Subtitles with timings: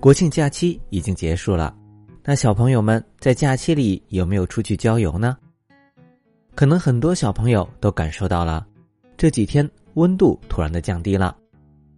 [0.00, 1.76] 国庆假期已经结束了，
[2.24, 5.36] 那小朋友们在假期里有没有出去郊游呢？
[6.54, 8.66] 可能很多小朋友都感受到了，
[9.18, 11.36] 这几天温度突然的降低了，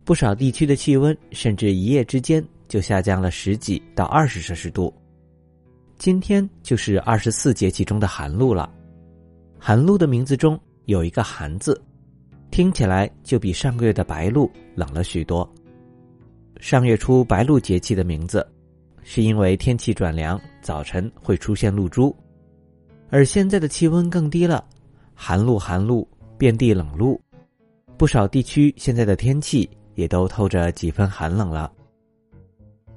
[0.04, 4.92] 不少地区的气温甚至一夜之间就下降了十几到二十摄氏度。
[5.96, 8.68] 今天就是二十四节气中的寒露了，
[9.60, 11.80] 寒露的名字中有一个“寒”字，
[12.50, 15.48] 听起来就比上个月的白露冷了许多。
[16.62, 18.46] 上月初白露节气的名字，
[19.02, 22.14] 是因为天气转凉，早晨会出现露珠，
[23.10, 24.64] 而现在的气温更低了，
[25.12, 26.06] 寒露寒露，
[26.38, 27.20] 遍地冷露，
[27.96, 31.68] 不少地区现在的天气也都透着几分寒冷了。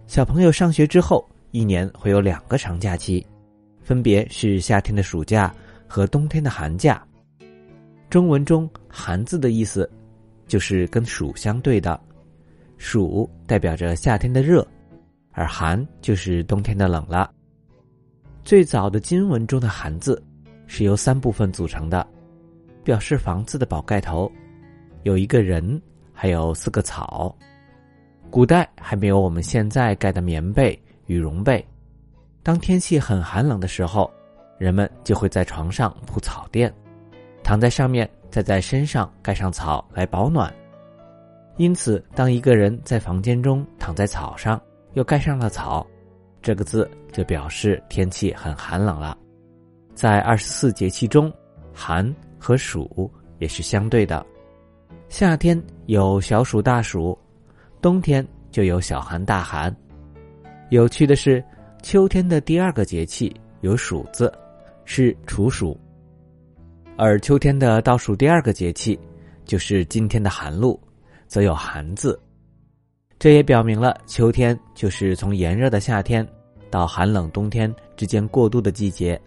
[0.05, 1.27] 小朋友上学之后。
[1.51, 3.25] 一年会有两个长假期，
[3.81, 5.55] 分别是夏天的暑假
[5.87, 7.01] 和冬天的寒假。
[8.09, 9.89] 中文中“寒”字的意思，
[10.47, 11.97] 就是跟暑相对的，
[12.87, 14.65] 暑代表着夏天的热，
[15.31, 17.33] 而寒就是冬天的冷了。
[18.43, 20.23] 最早的金文中的“寒”字
[20.67, 22.05] 是由三部分组成的，
[22.83, 24.31] 表示房子的宝盖头，
[25.01, 25.81] 有一个人，
[26.13, 27.35] 还有四个草。
[28.29, 30.79] 古代还没有我们现在盖的棉被。
[31.07, 31.65] 羽绒被，
[32.43, 34.11] 当天气很寒冷的时候，
[34.59, 36.71] 人们就会在床上铺草垫，
[37.43, 40.53] 躺在上面，再在身上盖上草来保暖。
[41.57, 44.61] 因此，当一个人在房间中躺在草上，
[44.93, 45.85] 又盖上了草，
[46.41, 49.17] 这个字就表示天气很寒冷了。
[49.93, 51.31] 在二十四节气中，
[51.73, 54.25] 寒和暑也是相对的，
[55.07, 57.17] 夏天有小暑大暑，
[57.81, 59.73] 冬天就有小寒大寒。
[60.71, 61.41] 有趣的是，
[61.81, 64.29] 秋天的第二个节气有“暑”字，
[64.83, 65.73] 是处暑；
[66.97, 68.99] 而秋天的倒数第二个节气，
[69.45, 70.77] 就是今天的寒露，
[71.27, 72.19] 则有“寒”字。
[73.17, 76.27] 这也表明了秋天就是从炎热的夏天
[76.69, 79.19] 到寒冷冬天之间过渡的季节。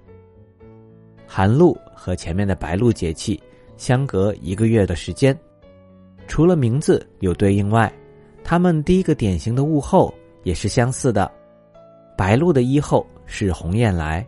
[1.26, 3.40] 寒露和前面的白露节气
[3.76, 5.38] 相隔一个月的时间，
[6.26, 7.92] 除了名字有对应外，
[8.42, 10.12] 它们第一个典型的物候。
[10.44, 11.30] 也是相似的，
[12.16, 14.26] 白露的一候是鸿雁来，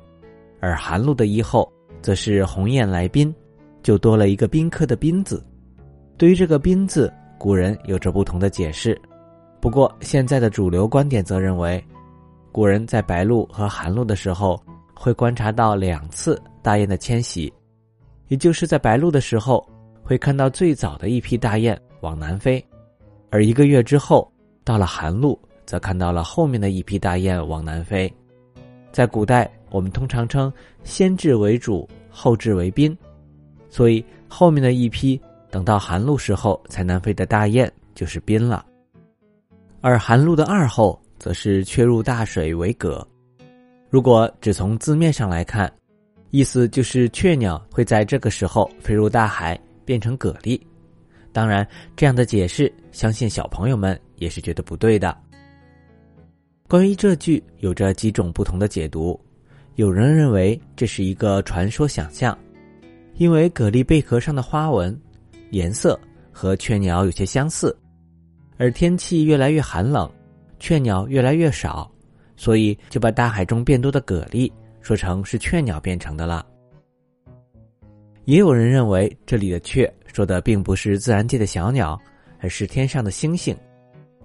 [0.61, 3.35] 而寒露的一候则是鸿雁来宾，
[3.83, 5.43] 就多了一个宾客的宾字。
[6.19, 9.01] 对于这个宾字，古人有着不同的解释。
[9.61, 11.83] 不过现在的主流观点则认为，
[12.53, 14.63] 古人在白露和寒露的时候
[14.95, 17.51] 会观察到两次大雁的迁徙，
[18.29, 19.67] 也就是在白露的时候
[20.03, 22.63] 会看到最早的一批大雁往南飞，
[23.31, 24.31] 而一个月之后
[24.63, 25.41] 到了寒露。
[25.67, 28.13] 则看到了后面的一批大雁往南飞，
[28.91, 30.53] 在古代我们通常称
[30.83, 32.97] 先至为主，后至为宾，
[33.69, 38.65] 所以后面的一批等到寒露时候才南飞的大雁就是宾了。
[39.81, 43.07] 而寒露的二候则是却入大水为蛤。
[43.89, 45.73] 如果只从字面上来看，
[46.31, 50.61] 意思就是雀鸟会在这个时候飞入大海变成蛤蜊。
[51.33, 55.17] 当然，这样的解释，相信小朋友们也是觉得不对的。
[56.69, 59.19] 关于这句有着几种不同的解读，
[59.75, 62.37] 有人认为这是一个传说想象，
[63.15, 64.97] 因为蛤蜊贝壳上的花纹
[65.51, 65.99] 颜色
[66.33, 67.77] 和雀鸟有些相似，
[68.57, 70.11] 而天气越来越寒冷，
[70.59, 71.91] 雀鸟越来越少，
[72.37, 74.51] 所以就把大海中变多的蛤蜊
[74.81, 76.45] 说成是雀鸟变成的了。
[78.25, 82.01] 也有人认为这里的雀说的并不是自然界的小鸟，
[82.41, 83.57] 而是天上的星星，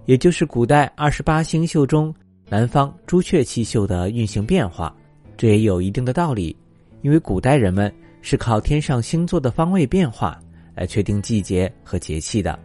[0.04, 2.14] 也就是古代二十八星宿中。
[2.48, 4.94] 南方朱雀气宿的运行变化，
[5.36, 6.56] 这也有一定的道理，
[7.02, 10.40] 因为古代人们是靠天上星座的方位变化
[10.76, 12.56] 来确定季节和节气的。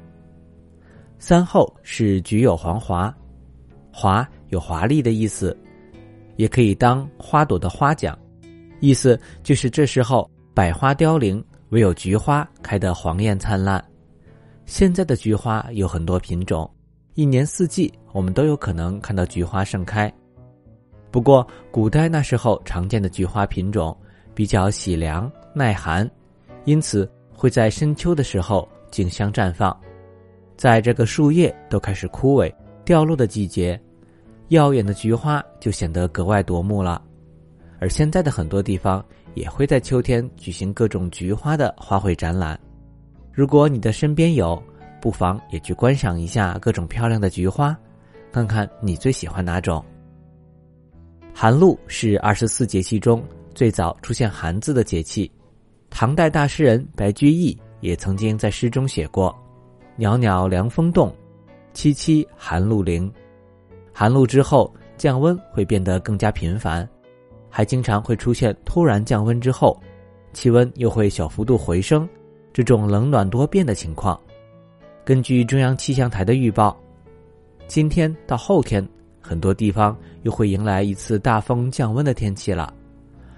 [1.17, 3.11] 三后是菊有黄华，
[3.91, 5.57] 华有华丽的意思，
[6.35, 8.17] 也可以当花朵的花讲，
[8.79, 13.83] 意思就是这时候百花凋零，唯有菊花开得黄艳灿烂。
[14.65, 16.69] 现在的菊花有很多品种。
[17.13, 20.11] 一年四季，我们都有可能看到菊花盛开。
[21.11, 23.95] 不过，古代那时候常见的菊花品种
[24.33, 26.09] 比较喜凉耐寒，
[26.63, 27.09] 因此
[27.41, 29.75] 会在深秋的时候竞相绽放。
[30.55, 32.53] 在这个树叶都开始枯萎
[32.85, 33.81] 掉落的季节，
[34.49, 37.01] 耀眼的菊花就显得格外夺目了。
[37.79, 39.03] 而现在的很多地方
[39.33, 42.59] 也会在秋天举行各种菊花的花卉展览。
[43.33, 44.61] 如果你的身边有，
[45.01, 47.75] 不妨也去观赏一下各种漂亮的菊花，
[48.31, 49.83] 看看你最喜欢哪种。
[51.33, 53.23] 寒露是二十四节气中
[53.55, 55.31] 最早出现“寒”字的节气，
[55.91, 59.35] 唐代大诗人白居易也曾经在诗中写过
[59.97, 61.13] ：“袅袅凉风动，
[61.75, 63.11] 凄凄寒露零。”
[63.93, 66.87] 寒露之后，降温会变得更加频繁，
[67.49, 69.79] 还经常会出现突然降温之后，
[70.33, 72.07] 气温又会小幅度回升，
[72.51, 74.19] 这种冷暖多变的情况。
[75.03, 76.75] 根据中央气象台的预报，
[77.67, 78.87] 今天到后天，
[79.19, 82.73] 很多地方又会迎来一次大风降温的天气了。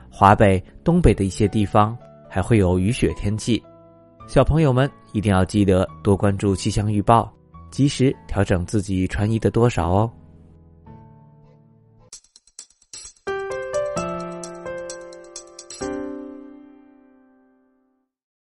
[0.10, 1.98] 华北、东北的一些地方
[2.34, 3.64] 还会有雨雪天气，
[4.28, 7.32] 小朋友们一定要记得多关注气象预报，
[7.70, 10.12] 及时调整自己穿衣的多少哦。